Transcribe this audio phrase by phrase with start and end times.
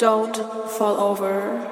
[0.00, 0.34] Don't
[0.78, 1.69] fall over.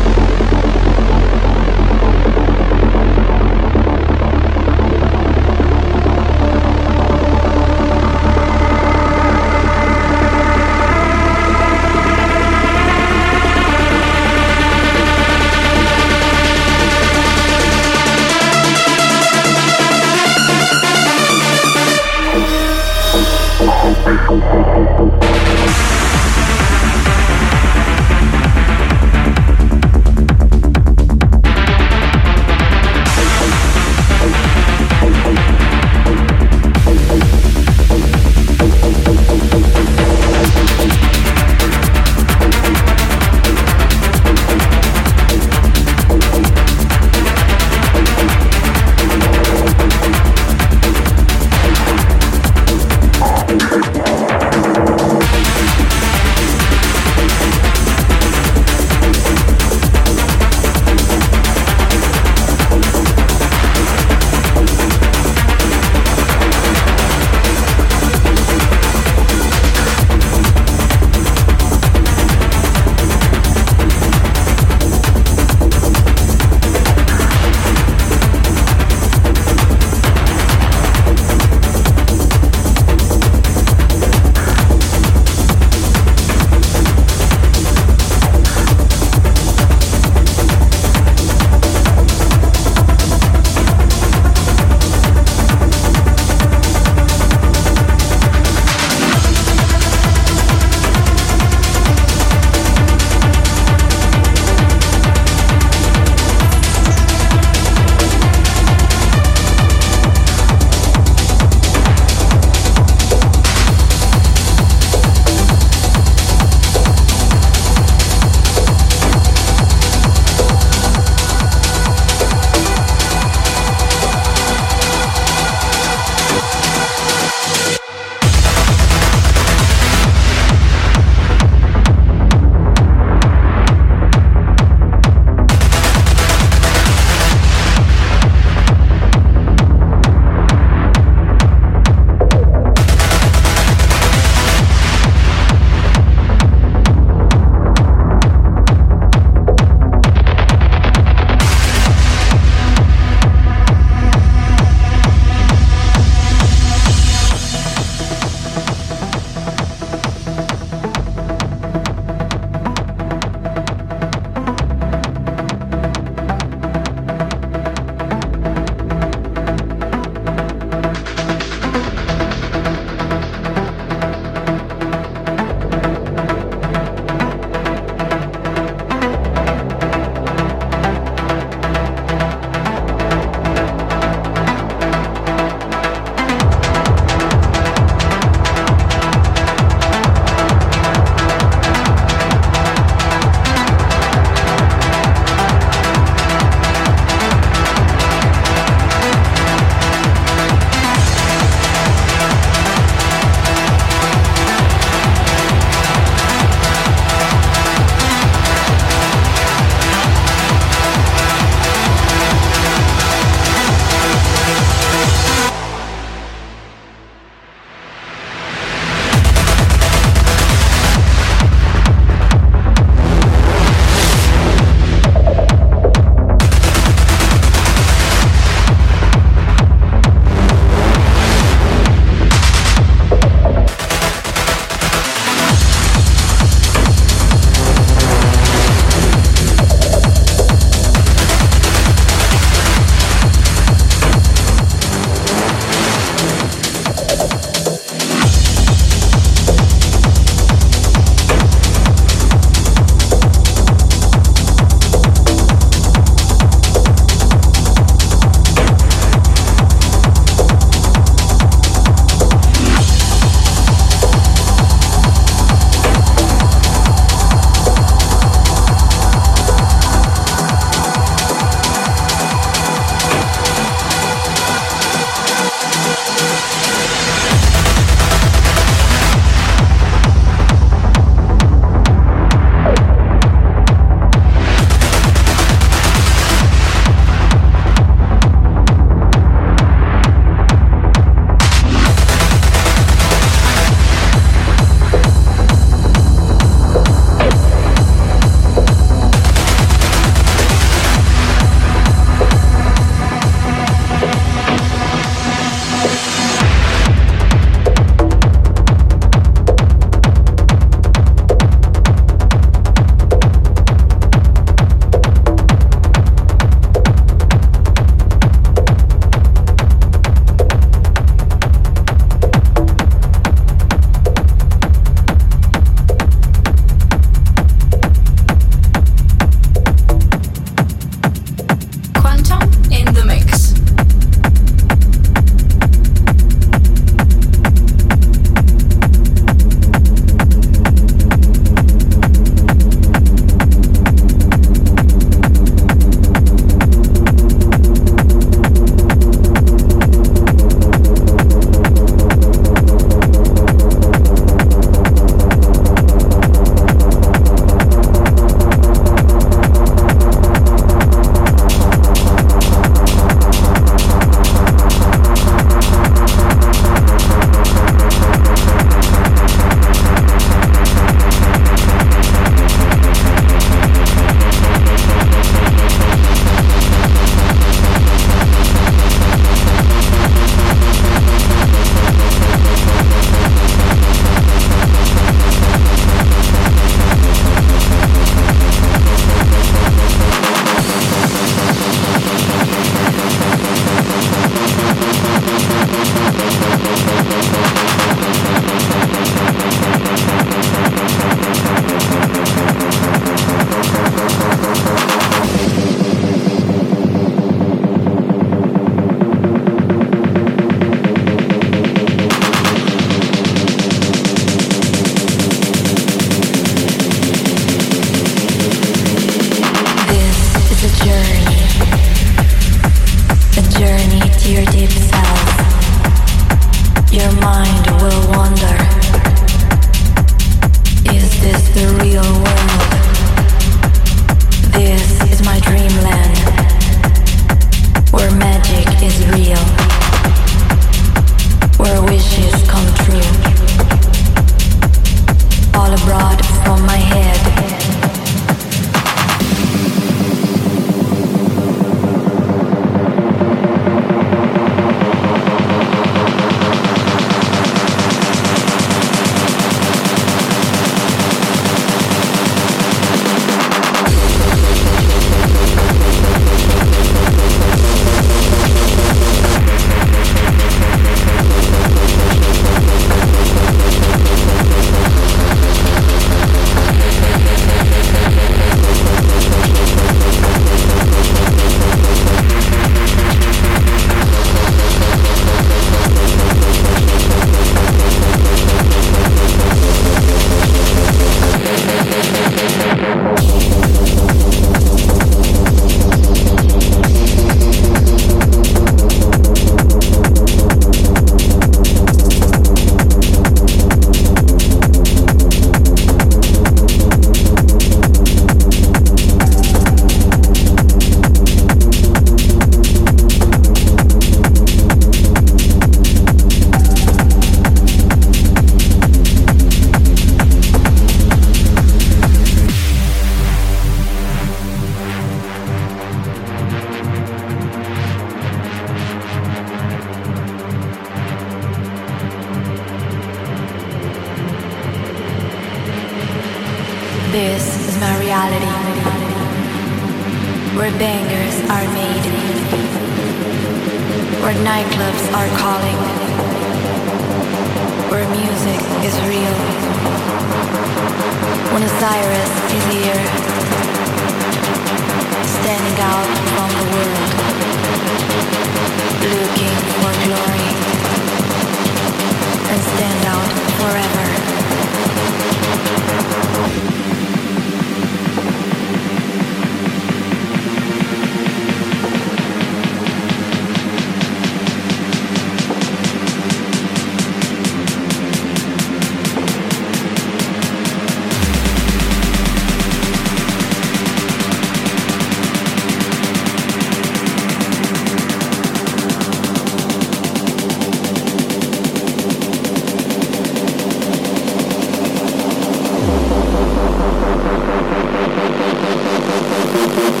[599.72, 600.00] Thank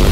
[0.00, 0.05] you.